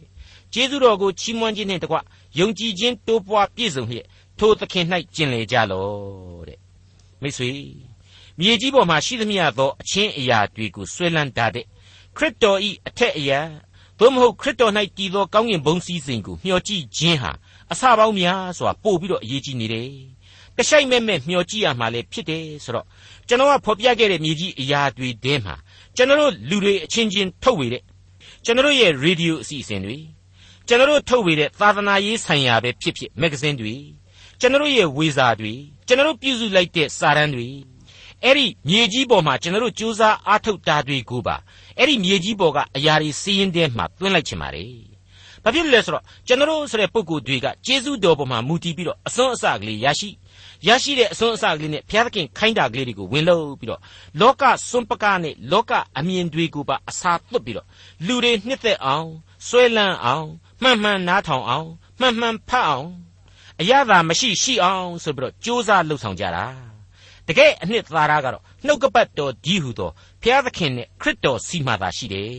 [0.52, 1.96] ကျေးဇူးတော်ကိုချီးမွမ်းခြင်းနှင့်တကွ
[2.38, 4.06] ယုံကြည်ခြင်းတိုးပွားပြည့်စုံလျက်
[4.38, 6.58] ထိုသခင်၌ကျင်လည်ကြလော့တဲ့
[7.22, 7.50] မိတ်ဆွေ
[8.38, 11.64] မြေကြီးပေါ်မှာရှိသမျှသောအချင်းအရာတွေကိုဆွဲလန်းတာတဲ့
[12.16, 13.40] ခရစ်တော်ဤအထက်အရာ
[13.98, 17.32] သို့မဟုတ်ခရစ်တော်၌တည်သောကောင်းကင်ဘုံစည်းစိမ်ကိုမျှော်ကြည့်ခြင်းဟာ
[17.72, 19.90] အစပေါင်းများစွာပို့ပြီးတော့အရေးကြီးနေတယ်။
[20.56, 22.86] တရှိုက်မဲ့မဲ့မျှော်ကြည့်ရမှာလည်းဖြစ်တယ်ဆိုတော့
[23.28, 25.54] ကျွန်တော်ကဖော်ပြခဲ့တဲ့မြေကြီးအရာတွေထဲမှာ
[25.96, 27.82] ကျွန်တော်တို့လူတွေအချင်းချင်းထုတ်ဝေတဲ့
[28.44, 29.98] ကျွန်တော်ရဲ့ရေဒီယိုအစီအစဉ်တွေ
[30.68, 33.74] ကျွန်တော်တို့ထုတ်ဝေတဲ့သာသနာရေးဆိုင်ရာပဲဖြစ်ဖြစ်မဂ္ဂဇင်းတွေ
[34.40, 35.54] ကျွန်တော်ရဲ့ဝေစာတွေ
[35.86, 37.48] ကျွန်တော်ပြုစုလိုက်တဲ့စာတမ်းတွေ
[38.24, 41.36] အဲ့ဒီမြေကြီးပေါ်မှာကျွန်တော်တို့စူးစမ်းအားထုတ်တာတွေကိုပါ
[41.78, 44.66] အဲ့ဒီမြေကြီးပေါ်ကအရာတွေစီးရင်တဲ့မှာတွင်းလိုက်ချင်ပါလေ။
[45.44, 50.08] ဘာဖြစ်လို့လဲဆိုတော့ကျွန်တော်ဆိုတဲ့ပုံကိုယ်တွေကကျေးဇူးတော်ပေါ်မှာမူတည်ပြီးတော့အစွန်းအစကလေးရရှိ
[50.66, 53.80] ရရှိတဲ့အစွန်းအစကလေးနဲ့ဘုရားသခင်ခိုင်းတာကလေးတွေကိုဝင်လို့ပြီးတော့
[54.20, 57.66] လောကစွန့်ပကားနဲ့လောကအမြင်တွေကိုပါအစာသွတ်ပြီးတော့
[58.06, 59.08] လူတွေနှစ်သက်အောင်
[59.48, 60.26] ဆွဲလန်းအောင်
[60.62, 61.68] မှန်မှန်နားထောင်အောင်
[62.00, 62.88] မှန်မှန်ဖတ်အောင်
[63.60, 66.44] အရသာမရှိရှိအောင်ဆိုပြီးတော့ကြိုးစားလှုပ်ဆောင်ကြတာ
[67.28, 69.90] တကယ်အနှစ်သာရကတော့နှုတ်ကပတ်တော်ကြီးဟူသော
[70.22, 72.34] ဘုရားသခင်နဲ့ခရစ်တော်စီမှာသာရှိတယ်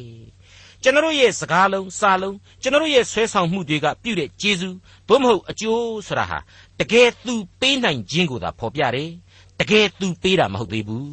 [0.84, 4.76] ကျွန်တော်ရဲ့စကားလုံးစာလုံးကျွန်တော်ရဲ့ဆွဲဆောင်မှုတွေကပြုတဲ့ကျေးဇူး
[5.08, 6.40] သို့မဟုတ်အကျိုးဆိုတာဟာ
[6.80, 9.10] တကယ်သူပေးနိုင်ခြင်းကိုသာဖော်ပြတယ်
[9.60, 11.10] တကယ်သူပေးတာမဟုတ်သေးဘူး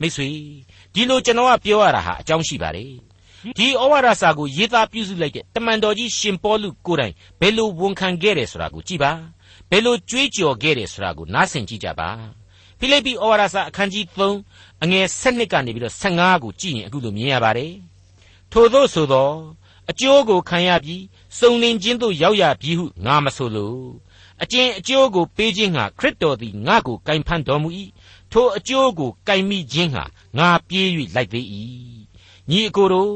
[0.00, 0.28] မိတ်ဆွေ
[0.94, 2.92] ဒီလိုကျွန်တော်ကပြောရတာဟာအကြောင်းရှိပါတယ်
[3.58, 9.12] ဒီဩဝါဒစာကိုရေးသားပြုစုလိုက်တဲ့တမန်တော်ကြီးရှင်ပေါလုကိုယ်တိုင်ဘယ်လိုဝန်ခံခဲ့တယ်ဆိုတာကိုကြည့်ပါ
[9.70, 12.10] ဘယ်လိုကြွေးကြော်ခဲ့တယ်ဆိုတာကိုနားဆင်ကြည့်ကြပါ
[12.78, 14.04] ဖိလိပ္ပိဩဝါဒစာအခန်းကြီး
[14.44, 17.72] 3အငယ်7ကနေပြီးတော့15ကိုကြည့်ရင်အခုလိုမြင်ရပါတယ်
[18.52, 19.30] ထို့သောဆိုသော
[19.90, 21.04] အကျိုးကိုခံရပြီး
[21.38, 23.76] စုံလင်ခြင်းသို့ရောက်ရပြီဟုငါမဆိုလို
[24.42, 27.68] အကျင့်အကျိုးကိုပေးခြင်းဟာခရစ်တော်သည်ငါ့ကိုကင်ဖန်တော်မူ၏
[28.32, 30.04] ထိုအကျိုးကိုကင်မိခြင်းဟာ
[30.38, 31.46] ငါပြေး၍လိုက်သေး၏
[32.50, 33.14] ညီအကိုတို့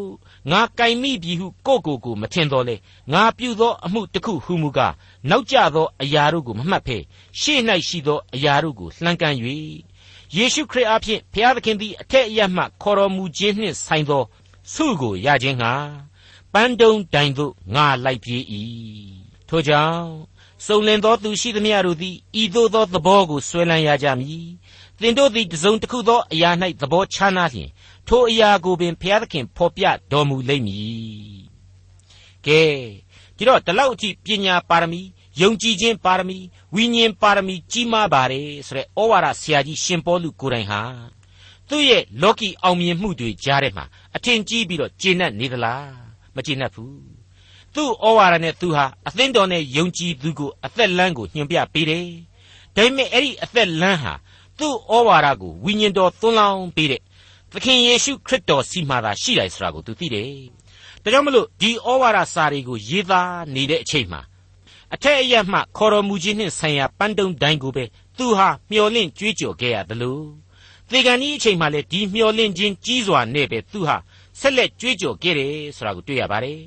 [0.51, 2.77] ငါကင်မိပြီဟုကိုယ့်ကိုယ်ကိုမထင်တော်လေ
[3.13, 4.95] ငါပြုသောအမှုတစ်ခုဟုမူကား
[5.31, 6.99] နောက်ကျသောအရာတို့ကိုမမှတ်ဖဲ
[7.41, 9.37] ရှေ့၌ရှိသောအရာတို့ကိုလှမ်းကမ်း၍
[10.37, 14.23] ယေရှုခရစ်အားဖြင့်ဘုရားသခင်သည်အထက်အရမှခေါ်တော်မူခြင်းနှင့်ဆိုင်သော
[14.75, 15.73] ဆုကိုရခြင်းဟာ
[16.53, 18.43] ပန်းတုံတိုင်သို့ငါလိုက်ပြေး၏
[19.49, 20.09] ထို့ကြောင့်
[20.67, 24.49] စုံလင်သောသူရှိသမျှတို့သည်ဤသို့သောသဘောကိုဆွဲလန်းရကြမည်
[25.01, 27.71] သင်တို့သည်တစုံတစ်ခုသောအရာ၌သဘောချနာလျင်
[28.09, 31.43] ထိုအရာကိုပင်ဘုရားသခင်ဖော်ပြတော်မူလိမ့်မည်
[32.47, 32.63] ကဲ
[33.37, 35.01] ဒီတော့ဒီလောက်အထိပညာပါရမီ
[35.41, 36.39] ယုံကြည်ခြင်းပါရမီ
[36.75, 40.81] ဝိညာဉ်ပါရမီကြီးမားပါတယ်ဆိုတဲ့ဩဝါဒဆရာကြီးရှင်ပေါလုကိုယ်တိုင်ဟာ
[41.69, 43.85] သူ့ရဲ့လောကီအောင်မြင်မှုတွေကြားထဲမှာ
[44.17, 45.93] အထင်ကြီးပြီးတော့ကျေနပ်နေသလား
[46.35, 47.19] မကျေနပ်ဘူး
[47.75, 52.07] သူ့ဩဝါဒနဲ့သူဟာအသင်းတော်နဲ့ယုံကြည်သူကိုအသက်လမ်းကိုညွှန်ပြပေးတယ်
[52.77, 54.15] ဒါပေမဲ့အဲ့ဒီအသက်လမ်းဟာ
[54.59, 57.03] သူ့ဩဝါဒကိုဝိညာဉ်တော်သွန်းလောင်းပေးတဲ့
[57.53, 60.31] သခင်ယေရှုခရစ်တော်စီမှာသာရှိတယ်ဆိုတာကိုသူသိတယ်
[61.03, 64.21] ဒါကြောင့်မလို့ဒီဩဝါဒစာတွေကိုရေးသားနေတဲ့အချိန်မှာ
[64.95, 67.85] အထက်အရမှခေါ်တော်မူခြင်းနှင့်ဆိုင်ရာပန်းတုံတိုင်းကိုပဲ
[68.19, 70.48] သူဟာမျော်လင့်ကြွေးကြော်ခဲ့ရတယ်လို့
[70.91, 73.97] သေကန်ဒီအချိန်မှလည်းဒီမျော်လင့်ခြင်းကြီးစွာနဲ့ပဲသူဟာ
[74.41, 76.61] ဆက်လက်ကြွေးကြော်ခဲ့တယ်ဆိုတာကိုတွေ့ရပါတယ်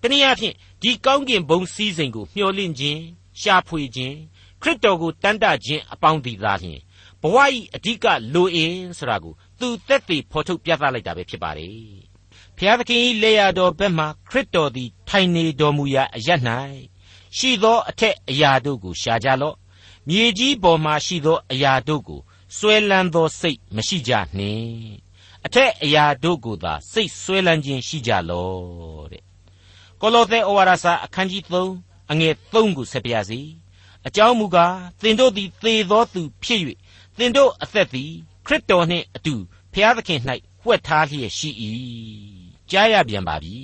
[0.00, 3.00] တနည်းအားဖြင့်ဒီကောင်းကင်ဘုံစည်းစိမ်ကိုမျှော်လင့်ခြင်း
[3.40, 4.16] ရှာဖွေခြင်း
[4.62, 6.80] ခရစ်တော်ကိုတန်တခြင်းအပေါင်းဒီသားလျှင်
[7.22, 12.08] ဘဝဤအဓိကလိုအင်းဆိုတာကိုသူသက်သေဖော်ထုတ်ပြသလိုက်တာပဲဖြစ်ပါတယ်
[12.56, 16.28] ဖျားသခင်၏လေယာတော်ဘက်မှခရစ်တော်သည်ထိုင်နေတော်မူရာအရ၌
[17.36, 19.56] ရှိသောအထက်အရာတို့ကိုရှာကြလော့
[20.08, 22.20] မြေကြီးပေါ်မှရှိသောအရာတို့ကို
[22.56, 24.68] ဆွဲလန်းသောစိတ်မရှိကြနှင့်
[25.46, 29.24] အထက်အရာတို့ကိုသာစိတ်ဆွဲလန်းခြင်းရှိကြလော့တဲ့
[30.00, 31.42] ကောလောသဲဩဝါဒစာအခန်းကြီး
[31.76, 33.40] 3အငယ်3ကိုဆက်ပြစီ
[34.06, 36.60] အကြောင်းမူကားသင်တို့သည်သေသောသူဖြစ်၍
[37.18, 38.12] သင်တို့အသက်သည်
[38.46, 39.34] ခရစ်တော်နှင့်အတူ
[39.72, 40.20] ဖျားသခင်၌
[40.64, 41.50] ဝှက်ထားလျက်ရှိ၏
[42.70, 43.54] ကြားရပြန်ပါပြီ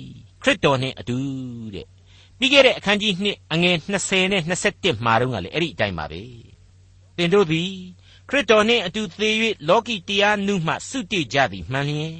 [0.41, 1.17] ခရစ်တော်နှင့်အတူ
[1.73, 1.87] တဲ့
[2.39, 4.41] ပြီးခဲ့တဲ့အခန်းကြီး2အငယ်20နဲ့
[4.73, 6.21] 21မှာတော့ကလည်းအဲ့ဒီအတိုင်းပါပဲ
[7.17, 7.71] သင်တို့သည်
[8.29, 9.29] ခရစ်တော်နှင့်အတူသေ၍
[9.67, 12.15] လောကီတရားနုမှစွတိကြသည်မှန်လျင်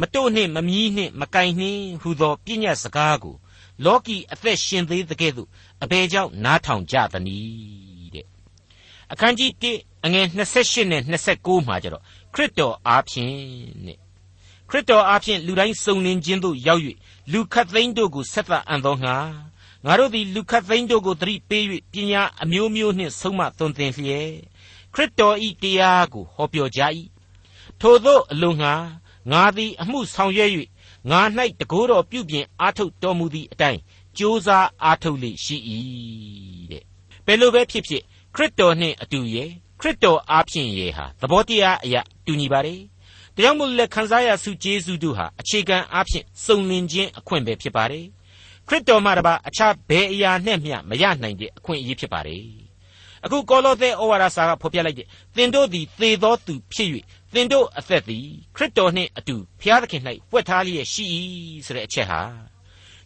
[0.00, 3.36] မတို့နှင့်မမြီးနှင့်မကင်နှင့်ဟူသောပြည့်ညတ်စကားကို
[3.84, 5.48] လောကီအသက်ရှင်သေးတဲ့ကဲ့သို့
[5.82, 8.26] အဘယ်ကြောင့်နားထောင်ကြသနည်းတဲ့
[9.12, 11.02] အခန်းကြီး1အငယ်28နဲ့
[11.34, 12.02] 29မှာကျတော့
[12.34, 13.32] ခရစ်တော်အားဖြင့်
[13.86, 13.98] တဲ့
[14.68, 16.82] ခရစ်တော်အားဖြင့်လူတိုင်းစုံလင်ခြင်းသို့ရောက်၍
[17.32, 19.16] လူခတ်သိမ်းတို့ကိုဆက်သအံ့သောငါ
[19.84, 24.32] ငါတို့သည်လူခတ်သိမ်းတို့ကိုသတိပေး၍ပညာအမျိုးမျိုးနှင့်ဆုံးမသွန်သင်လျက်
[24.94, 26.80] ခရစ်တော်ဤတရားကိုဟောပြောကြ၏
[27.80, 28.74] ထို့သောအလုံးငါ
[29.30, 30.50] ငါသည်အမှုဆောင်ရွက်၍
[31.10, 31.20] ငါ၌
[31.60, 33.80] တကိုးတော်ပြုပြင်အားထုတ်တော်မူသည့်အတိုင်း
[34.18, 35.56] ကြိုးစားအားထုတ်လေရှိ၏
[36.70, 36.82] တဲ့
[37.26, 38.02] ဘယ်လိုပဲဖြစ်ဖြစ်
[38.34, 42.80] ခရစ်တော်နှင့်အတူရဲ့ခရစ်တော်အားဖြင့်ရဲ့ဟာသဘောတရားအရာတူညီပါတယ်
[43.36, 48.06] တရားမို့လက်ခံစားရစုကျေးဇူးတို့ဟာအခြေခံအားဖြင့်စုံလင်ခြင်းအခွင့်ပဲဖြစ်ပါတယ်
[48.68, 52.67] ခရစ်တော်မှတပါအခြားဘယ်အရာနဲ့မျှမရနိုင်တဲ့အခွင့်အရေးဖြစ်ပါတယ်
[53.24, 56.88] အခုကောလောသဲဩဝါဒစာကဖော်ပြလိုက်တဲ့သင်တို့သည်သေသောသူဖြစ်၍
[57.34, 58.26] သင်တို့အသက်သည်
[58.56, 61.04] ခရစ်တော်နှင့်အတူဘုရားသခင်၌ပွက်ထားလျက်ရှိ၏
[61.66, 62.20] ဆိုတဲ့အချက်ဟာ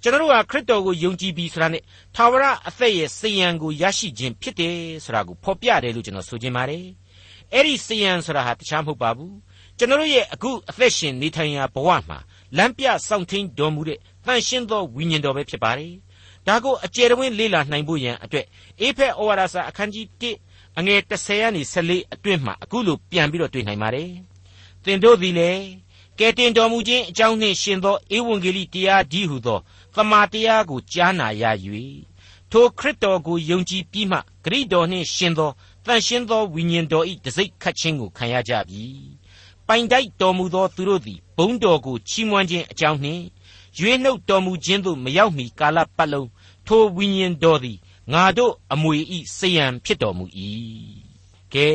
[0.03, 1.83] ကျွန်တော်တို့ဟာခရစ်တော်ကိုယုံကြည်ပြီးဆိုတာနဲ့
[2.17, 6.85] သာဝရအသက်ရဲ့စေယံကိုရရှိခြင်းဖြစ်တယ်ဆိုတာကိုဖော်ပြတယ်လို့ကျွန်တော်ဆိုချင်ပါတယ်
[7.53, 9.35] အဲ့ဒီစေယံဆိုတာဟာတခြားမဟုတ်ပါဘူး
[9.79, 12.19] ကျွန်တော်ရဲ့အခုအသက်ရှင်နေထိုင်ရာဘဝမှာ
[12.57, 15.93] လမ်းပြစောင့်ထင်းတော်မူတဲ့တန်ရှင်းသောဝိညာဉ်တော်ပဲဖြစ်ပါတယ်
[16.47, 18.47] ဒါကိုအကျယ်တဝင်းလေ့လာနိုင်ဖို့ရန်အတွက်
[18.81, 20.07] အေဖက်ဩဝါဒစာအခန်းကြီး
[20.47, 24.11] 1အငယ်30ကနေ14အတွင်းမှာအခုလိုပြန်ပြီးတော့တွေ့နိုင်ပါတယ်
[24.85, 25.63] သင်တို့သည်လည်း
[26.19, 29.59] ကဲတင်တော်မူခြင်းအကြောင်းနှင့်ရှင်သောဧဝံဂေလိတရားဒီဟုသော
[29.95, 31.45] သမာတရားကိုကြားနာရ၍
[32.51, 35.51] ထိုခရစ်တော်ကိုယုံကြည်ပြီးမှဂရိတော်နှင့်ရှင်သော
[35.87, 38.85] တန်ရှင်းသောဝိညာဉ်တော်၏တစိ့ခတ်ခြင်းကိုခံရကြပြီ
[39.67, 43.23] ပိုင်တိုက်တော်မူသောသူတို့သည်ဘုံတော်ကိုချီးမွမ်းခြင်းအကြောင်းနှင့်
[43.79, 46.29] ရွေးနှုတ်တော်မူခြင်းသို့မရောက်မီကာလပတ်လုံး
[46.67, 47.79] ထိုဝိညာဉ်တော်သည်
[48.13, 50.25] ငါတို့အမွေဤစေယံဖြစ်တော်မူ၏
[51.55, 51.71] ကဲ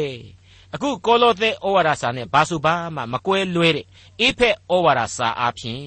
[0.74, 3.86] အခုကောလောသဲဩဝါဒစာနဲ့ဘာဆိုဘာမှမကွဲလွဲတဲ့
[4.20, 5.82] အေဖက်ဩဝါဒစာအဖြစ်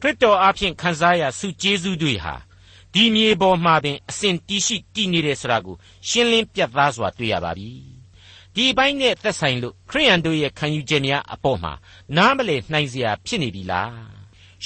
[0.00, 2.34] ခရစ်တော်အားဖြင့်ခံစားရဆုကျေးဇူးတွေဟာ
[2.94, 5.76] ဒီမြေပေါ်မှာပင်အစဉ်တည်ရှိတည်နေတဲ့ဆိုတာကို
[6.08, 7.70] ရှင်းလင်းပြသစွာတွေ့ရပါပြီ
[8.54, 11.72] ဒီအပိုင်းနဲ့သက်ဆိုင်လို့ခရိယန်တို့ရဲ့ခံယူချက်များအပေါ်မှာ
[12.16, 13.92] နားမလည်နိုင်စရာဖြစ်နေပြီလား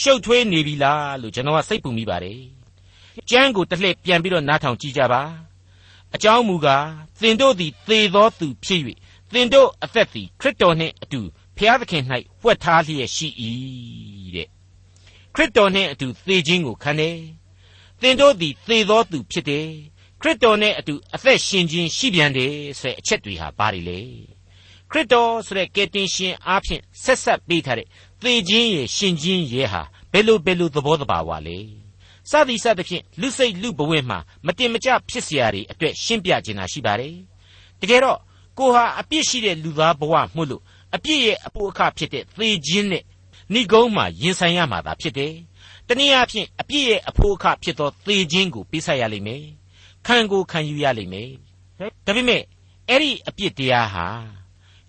[0.01, 2.41] ရှုပ်ထွေးနေပြီလားလို့ကျွန်တော်ကစိတ်ပူမိပါတယ်
[3.31, 5.23] ကျမ်းကိုတစ်လှည့်ပြန်ပြီးတော့နားထောင်ကြည့်ကြပါ
[6.15, 6.87] အကြောင်းမူကား
[7.21, 8.81] သင်တို့သည်သေသောသူဖြစ်၍
[9.33, 11.21] သင်တို့အသက်သည်ခရစ်တော်နှင့်အတူ
[11.57, 12.03] ဖျားသခင်၌
[12.43, 13.29] ဝှက်ထားလျက်ရှိ၏
[14.35, 14.49] တဲ့
[15.35, 17.19] ခရစ်တော်နှင့်အတူသေခြင်းကိုခံတယ်
[18.01, 19.69] သင်တို့သည်သေသောသူဖြစ်တယ်
[20.21, 24.01] ခရစ်တော်နဲ့အတူအသက်ရှင်ခြင်းရှိပြန်တယ်ဆိုတဲ့အချက်တွေဟာဘာတွေလဲ
[24.91, 27.89] ခရစ်တော်ဆိုတဲ့ကယ်တင်ရှင်အားဖြင့်ဆက်ဆက်ပေးထားတဲ့
[28.23, 31.82] သေခြင်းရဲ့ရှင်ခြင်းရဲ့ဟာဘယ်လိုဘယ်လိုသဘောတဘာဝလဲ
[32.32, 37.16] စသည်စသဖြင့်လူစိတ်လူဘဝမှာမတင်မကျဖြစ်เสียတွေအတွက်ရှင်းပြခြင်းသာရှိပါတယ်
[37.82, 38.20] တကယ်တော့
[38.58, 40.62] ကိုဟာအပြစ်ရှိတဲ့လူသားဘဝမှုလို့
[40.96, 43.04] အပြစ်ရဲ့အဖို့အခဖြစ်တဲ့သေခြင်းနဲ့
[43.54, 45.34] ဏိကုံးမှာရင်ဆိုင်ရမှာသာဖြစ်တယ်
[45.88, 49.44] တနည်းအားဖြင့်အပြစ်ရဲ့အဖို့အခဖြစ်သောသေခြင်းကိုပေးဆက်ရလိမ့်မယ်
[50.06, 51.32] ခံကိုခံယူရလိမ့်မယ်
[52.06, 52.42] ဒါပေမဲ့
[52.90, 54.08] အဲ့ဒီအပြစ်တရားဟာ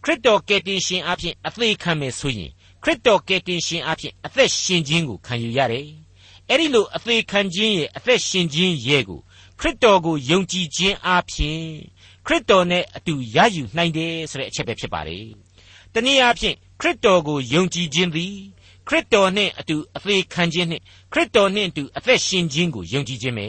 [0.05, 2.51] ခရစ်တော်ကယ်တင်ရှင်အဖြစ်အသေးခံမယ်ဆိုရင်
[2.83, 5.87] ခရစ်တော်ကယ်တင်ရှင်အဖြစ်အသက်ရှင်ခြင်းကိုခံယူရတယ်
[6.54, 9.20] အဲ့ဒီလိုအသေးခံခြင်းရဲ့အသက်ရှင်ခြင်းရဲ့ကို
[9.60, 11.62] ခရစ်တော်ကိုယုံကြည်ခြင်းအပြင်
[12.26, 15.20] ခရစ်တော်နဲ့အတူရယူနိုင်တယ်ဆိုတဲ့အချက်ပဲဖြစ်ပါလေ
[15.94, 18.36] တနည်းအားဖြင့်ခရစ်တော်ကိုယုံကြည်ခြင်းသည်
[18.88, 23.48] ခရစ်တော်နှင့်အတူအသေးခံခြင်းနှင့်ခရစ်တော်နှင့်အတူအသက်ရှင်ခြင်းကိုယုံကြည်ခြင်းပဲ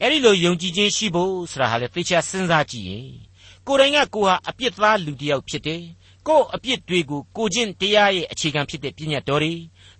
[0.00, 3.08] အဲ့ဒီလိုယုံကြည်ခြင်းရှိဖို့ဆိုတာဟာလေသေချာစဉ်းစားကြည့်ရင်
[3.66, 5.82] ကိုယ်တိုင်ကကိုဟာအပြစ်သားလူတစ်ယောက်ဖြစ်တယ်
[6.28, 9.52] ကို့အပြစ်တွေကိုကိုချင်းတရားရဲ့အခြေခံဖြစ်တဲ့ပြည့်ညတ်တော်တွေ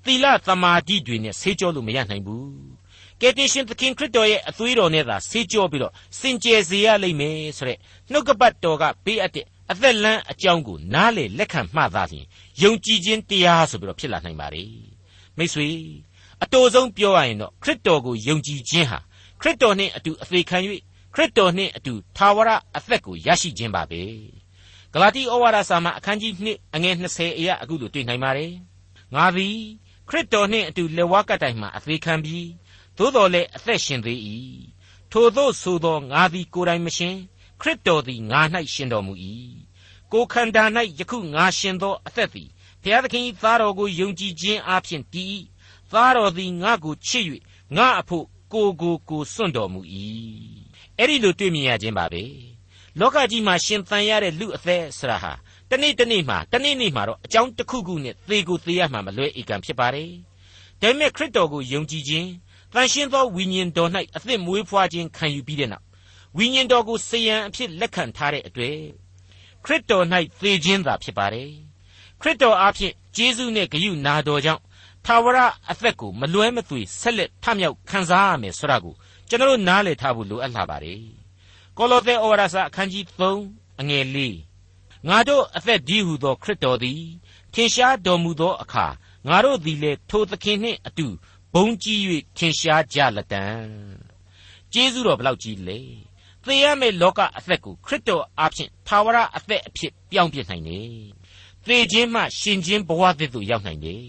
[0.05, 2.81] သီလသမာဓိတွေနဲ့ဆေးကြောလို့မရနိုင်ဘူး
[3.21, 7.79] ကယ်တင်ရှင်သခင်ခရစ်တော်ရဲ့အသွေးတော်နဲ့သာဆေးကြောပြီးတော့စင်ကြယ်စေရလိမ့်မယ်ဆိုတဲ့
[8.11, 12.27] နှုတ်ကပတ်တော်ကပေးအပ်တဲ့အသက်လန်းအကြောင်းကိုနားလေလက်ခံမှသာလျှင်
[12.63, 14.65] ယုံကြည်ခြင်းတရားဆိုပြီးတော့ဖြစ်လာနိုင်ပါ रे
[15.37, 15.69] မိတ်ဆွေ
[16.43, 18.99] အတူဆုံးပြောရရင်တော့ခရစ်တော်ကိုယုံကြည်ခြင်းဟာ
[19.41, 20.59] ခရစ်တော်နှင့်အတူအသေးခံ၍
[21.15, 24.03] ခရစ်တော်နှင့်အတူသာဝရအသက်ကိုရရှိခြင်းပါပဲ
[24.93, 28.53] ဂလာတိဩဝါဒစာမှာအခန်းကြီး2အငယ်20အရာအခုလိုတွေ့နိုင်ပါတယ်
[29.15, 29.59] ငါသည်
[30.11, 32.49] ခရစ်တော်နှင့်အတူလက်ဝါးကတိုင်မှအသေးခံပြီး
[32.99, 34.21] သို့တော်လည်းအသက်ရှင်သေး၏
[35.13, 37.17] ထို့သောဆိုသောငါသည်ကိုယ်တိုင်မရှင်
[37.61, 38.41] ခရစ်တော်သည်ငါ၌
[38.75, 39.15] ရှင်တော်မူ၏
[40.13, 40.65] ကိုခန္ဓာ၌
[40.99, 42.49] ယခုငါရှင်သောအသက်သည်
[42.83, 45.37] ဘုရားသခင်၏သားတော်ကိုယုံကြည်ခြင်းအပြင်တည်
[45.93, 47.25] သားတော်သည်ငါကိုချစ်၍
[47.77, 49.81] ငါအဖို့ကိုကိုကိုစွန့်တော်မူ၏
[50.99, 52.25] အဲ့ဒီလိုတွေ့မြင်ရခြင်းပါပဲ
[52.99, 55.33] လောကကြီးမှာရှင်သန်ရတဲ့လူအသက်ဆရာဟာ
[55.71, 60.11] တနေ့တနေ့မှာတနေ့နေ့မှာတော့အကြောင်းတစ်ခုခုနဲ့သေကိုသေရမှာမလွဲဧကံဖြစ်ပါတယ်
[60.81, 62.29] ဒါပေမဲ့ခရစ်တော်ကိုယုံကြည်ခြင်း
[62.75, 65.85] တန်ရှင်းသောဝိညာဉ်တော်၌အသက်မွေးဖွားခြင်းခံယူပြီးတဲ့နောက်
[66.37, 68.79] ဝိညာဉ်တော်ကိုစေယံအဖြစ်လက်ခံထားတဲ့အတွက်
[69.65, 70.05] ခရစ်တော်၌
[70.41, 71.51] သေခြင်းသာဖြစ်ပါတယ်
[72.21, 74.63] ခရစ်တော်အားဖြင့်ဂျေဇုနဲ့ဂရုနာတော်ကြောင့်
[75.07, 75.39] ထာဝရ
[75.71, 78.95] အသက်ကိုမလွဲမသွေဆက်လက်ထမြောက်ခံစားရမယ်ဆိုတာကို
[79.29, 81.03] ကျွန်တော်နားလည်ထားဖို့လိုအပ်လာပါတယ်
[81.77, 83.05] ကောလောသဲဩဝါဒစာအခန်းကြီး
[83.43, 84.50] 3အငယ်၄
[85.09, 87.03] ငါတို့အသက်ဒီဟုသောခရစ်တော်သည်
[87.55, 88.87] ထင်ရှားတော်မူသောအခါ
[89.29, 91.07] ငါတို့သည်လည်းထိုသခင်နှင့်အတူ
[91.55, 92.01] ဘုံကြီး၍
[92.37, 93.45] ထင်ရှားကြလတံ
[94.73, 95.79] ကျေးဇူးတော်ဘလောက်ကြီးလဲ
[96.45, 100.89] သေရမယ့်လောကအသက်ကိုခရစ်တော်အားဖြင့်သာဝရအသက်အဖြစ်ပြောင်းပြနိုင်တယ်
[101.67, 104.07] သေခြင်းမှရှင်ခြင်းဘဝသစ်သို့ရောက်နိုင်တယ်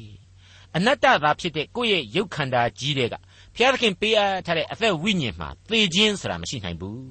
[0.75, 3.15] အနတ္တသာဖြစ်တဲ့ကိုယ့်ရဲ့ရုပ်ခန္ဓာကြီးတဲ့က
[3.56, 7.01] ဘုရားသခင်ပေးအပ်ထားတဲ့အသက်ဝိညာဉ်မှာသေခြင်းဆိုတာမရှိနိုင်ဘူး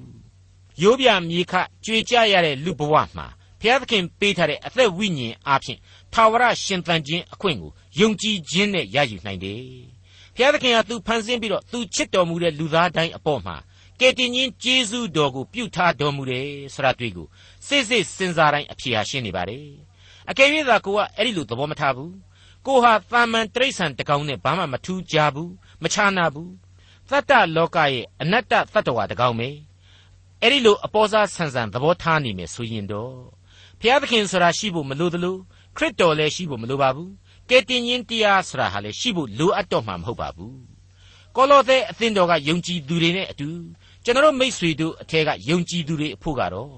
[0.81, 1.53] ရိုးပြမြေခ
[1.85, 3.27] ကြွေကြရတဲ့လူဘဝမှာ
[3.61, 5.79] ဘုရားသခင်ပေးထားတဲ့အသက်ဝိညာဉ်အားဖြင့်
[6.13, 9.61] သာဝရရှင်သန်ခြင်းအခွင့်ကိုယုံကြည်ခြင်းနဲ့ရယူနိုင်တယ်
[10.35, 13.55] ဘုရားသခင်ကသူဖန်ဆင်းပြီးတော့သူချစ်တော်မူတဲ့လူသားတိုင်းအပေါ်မှာ
[13.99, 17.27] ကယ်တင်ရှင်ကျေးဇူးတော်ကိုပြုထားတော်မူတယ်ဆိုတာတွေ့ကို
[17.67, 19.65] စိတ်စိတ်စဉ်းစားတိုင်းအဖြေဟာရှင်းနေပါတယ်
[20.29, 22.13] အကယ်၍သာကိုကအဲ့ဒီလိုသဘောမထားဘူး
[22.65, 25.51] ကိုဟာသာမန်တိရစ္ဆာန်တကောင်နဲ့ဘာမှမထူးကြဘူး
[25.83, 26.51] မခြားနာဘူး
[27.09, 29.49] သတ္တလောကရဲ့အနတ္တသတ္တဝါတကောင်ပဲ
[30.41, 33.40] အဲ့ဒီလိုအပေါ်စားဆန်ဆန်သဘောထားနေမယ်ဆိုရင်တော့
[33.81, 35.35] ဘုရားသခင်ဆိုတာရှိဖို့မလိုသလို
[35.77, 37.11] ခရစ်တော်လည်းရှိဖို့မလိုပါဘူး
[37.49, 40.59] ကယ်တင်ရှင်တရားဆိုတာဟာလည်းရှိဖို့လိုအပ်တော့မှာမဟုတ်ပါဘူး
[41.35, 43.49] ကောလောသဲအသင်းတော်ကယုံကြည်သူတွေနဲ့အတူ
[44.03, 46.73] ကျွန်တော်မိษွေတို့အထက်ကယုံကြည်သူတွေအဖို့ကတော့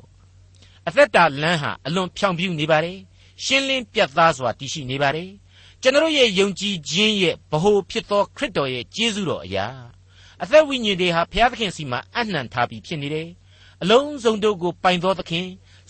[0.88, 3.00] အသက်တာလမ်းဟာအလွန်ဖြောင်ပြူနေပါတယ်
[3.44, 5.30] ရှင်းလင်းပြတ်သားစွာတည်ရှိနေပါတယ်
[5.82, 9.68] ကျွန်တော်ရဲ့ယုံကြည်ခြင်းရဲ့ဗဟိုဖြစ်သောခရစ်တော်ရဲ့ကျေးဇူးတော်အရာ
[10.44, 13.30] အသက်ဝိညာဉ်တွေဟာဘုရားသခင်စီမှာအနှံထားပြီးဖြစ်နေတယ်
[13.82, 15.48] အလုံးစုံတို့ကိုပိုင်သောသခင်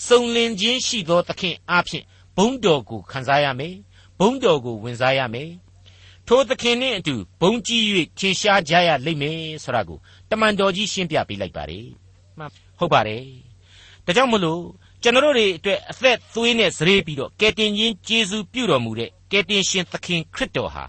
[0.08, 2.06] စုံလင်ခြင်းရှိသောသခင်အားဖြင့်
[2.38, 3.76] ဘုန်းတော်ကိုခံစားရမယ်
[4.20, 5.52] ဘုန်းတော်ကိုဝင်စားရမယ်
[6.28, 7.84] ထိုသခင်နှင့်အတူဘုံကြီး၍
[8.20, 11.88] ထင်ရှားကြရလိမ့်မယ်ဆိုတာကိုတမန်တော်ကြီးရှင်းပြပေးလိုက်ပါတယ်
[12.38, 13.24] မှန်ဟုတ်ပါတယ်
[14.06, 14.64] ဒါကြောင့်မလို့
[15.02, 20.86] ကျွန်တော်တို့တွေအတွက်အသက်သွေးနဲ့စရေးပြီးတော့ကယ်တင်ရှင်ယေရှုပြုတော်မူတဲ့ကယ်တင်ရှင်သခင်ခရစ်တော်ဟာ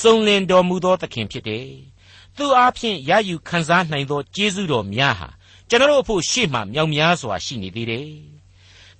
[0.00, 1.68] စုံလင်တော်မူသောသခင်ဖြစ်တယ်။
[2.36, 5.28] သူအားဖြင့်ရယူခံစားနိုင်သောကျေးဇူးတော်များဟာ
[5.68, 8.08] ကျွန်တော်တို့အဖို့ရှေ့မှမြောက်များစွာရှိနေသေးတယ်။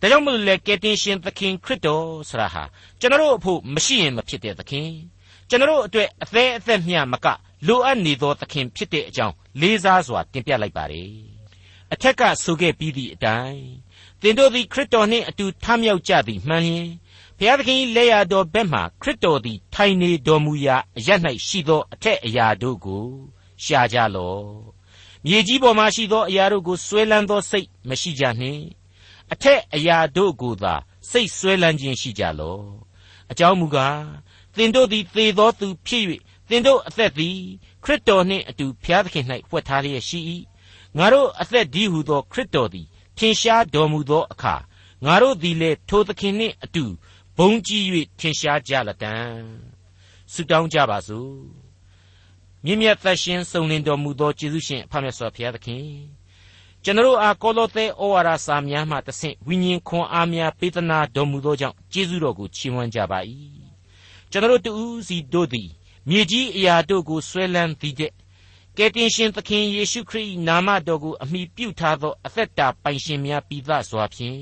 [0.01, 2.65] ဒါကြောင့်မလို့လေကယ်တင်ရှင်သခင်ခရစ်တော်ဆရာဟာ
[3.01, 4.91] ကျွန်တော်တို့အဖို့မရှိရင်မဖြစ်တဲ့သခင်
[5.49, 7.27] ကျွန်တော်တို့အတွက်အသေးအသက်မျှမက
[7.67, 11.13] လိုအပ်နေသောသခင်ဖြစ်တဲ့အကြောင်းလေးစားစွာတင်ပြလိုက်ပါတယ်။
[11.93, 13.65] အထက်ကဆိုခဲ့ပြီးသည့်အတိုင်း
[14.21, 16.89] သင်တို့သည်ခရစ်တော်နှင့်အတူထမြောက်ကြသည်မှန်လျင်
[17.39, 21.09] ဘုရားသခင်လက်ရတော်ဘက်မှခရစ်တော်သည်ထိုင်နေတော်မူရာအရ၌
[21.47, 23.07] ရှိသောအထက်အရာတို့ကို
[23.65, 24.47] ရှာကြလော့
[25.25, 28.63] မြေကြီးပေါ်မှာရှိသောအရာတို့ကိုဆွဲလန်းသောစိတ်မရှိကြနှင့်
[29.33, 30.75] အထက်အရာတို့ကိုသာ
[31.11, 32.63] စိတ်ဆွဲလန်းခြင်းရှိကြလော့
[33.31, 34.01] အကြောင်းမူကား
[34.57, 36.05] သင်တို့သည်သေသောသူဖြစ်၍
[36.49, 37.39] သင်တို့အသက်သည်
[37.85, 40.21] ခရစ်တော်နှင့်အတူဘုရားသခင်၌ဖွက်ထားလျက်ရှိ၏
[40.97, 42.87] ငါတို့အသက်ဒီဟုသောခရစ်တော်သည်
[43.19, 44.55] ထင်ရှားတော်မူသောအခါ
[45.05, 46.85] ငါတို့သည်လည်းထိုသခင်နှင့်အတူ
[47.37, 47.85] ဘုံကြီး၍
[48.21, 49.15] ထင်ရှားကြလတံ
[50.33, 51.33] ဆုတောင်းကြပါစို့
[52.65, 55.85] မြင့်မြတ်သက်ရှင်စုံလင်တော်မူသောကျေးဇူးရှင်အဖမြတ်စွာဘုရားသခင်
[56.87, 63.19] ကျွန်တော်အားကောလောသဲဩဝါဒစာများမှတဆင့်ဝိညာဉ်ခွန်အားများပေးသနာတော်မူသောကြောင့်ကျေးဇူးတော်ကိုချီးမွမ်းကြပါ၏
[64.31, 65.69] ကျွန်တော်တူးစီတို့သည်
[66.09, 68.13] မြေကြီးအရာတို့ကိုဆွဲလန်းသည်တဲ့
[68.77, 74.41] ကယ်တင်ရှင်သခင်ယေရှုခရစ်နာမတော်ကိုအမိပြုထားသောအသက်တာပိုင်ရှင်များပြီးသားစွာဖြင့်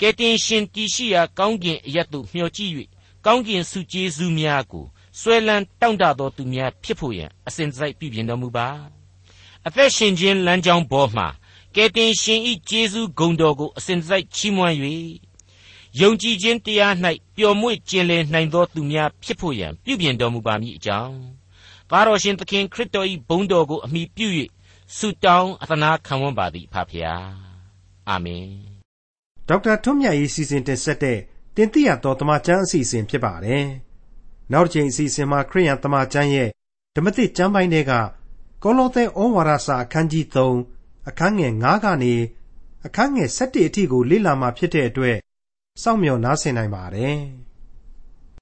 [0.00, 2.72] ကယ်တင်ရှင်တည်ရှိရာကောင်းကင်အရတ်သို့မျှော်ကြည့်၍
[3.26, 4.84] ကောင်းကင်ဆုကျေးဇူးများကို
[5.20, 8.68] ဆွဲလန်းတောင့်တသောသူများဖြစ်ဖို့ရန်အစဉ်တစိုက်ပြုပြင်တော်မူပါ
[9.66, 11.28] အသက်ရှင်ခြင်းလမ်းကြောင်းပေါ်မှာ
[11.76, 14.76] ကယ်တင်ရှင်ဤကျေးဇူးဂုဏ်တော်ကိုအစဉ်တစိုက်ချီးမွမ်း၍
[16.00, 16.94] ယုံကြည်ခြင်းတရား၌
[17.36, 21.16] ပျော်မွေ့ကျင်လည်နိုင်သောသူများဖြစ်ဖို့ရန်ပြုပြင်တော်မူပါမည်အကြောင်း
[21.90, 24.28] သားတော်ရှင်သခင်ခရစ်တော်၏ဘုန်းတော်ကိုအမိပြု၍
[24.96, 27.26] ဆုတောင်းအသနာခံဝန်ပါသည်ဖဖျား
[28.08, 28.48] အာမင်
[29.48, 31.18] ဒေါက်တာထွန်းမြတ်ရေးစီစဉ်တင်ဆက်တဲ့
[31.56, 33.64] တင်ပြတော်တမချန်းအစီအစဉ်ဖြစ်ပါတယ်
[34.52, 36.48] နောက်တစ်ချိန်အစီအစဉ်မှာခရိယန်တမချန်းရဲ့
[36.94, 37.92] ဓမ္မသစ်ကျမ်းပိုင်းတွေက
[38.62, 40.73] ကောလောသဲဩဝါဒစာအခန်းကြီး3
[41.08, 42.14] အခန်းငယ်9ကနေ
[42.86, 45.16] အခန်းငယ်7အထိကိုလေ့လာမှဖြစ်တဲ့အတွက်
[45.82, 47.16] စောင့်မျှော်နားဆင်နိုင်ပါတယ်။